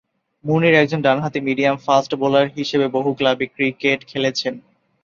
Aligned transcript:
মুনির 0.45 0.73
একজন 0.73 0.99
ডানহাতি 1.01 1.39
medium 1.47 1.75
fast 1.85 2.11
bowler 2.21 2.47
হিসেবে 2.57 2.85
বহু 2.95 3.09
ক্লাবে 3.17 3.45
ক্রিকেট 3.55 3.99
খেলেছেন। 4.07 4.53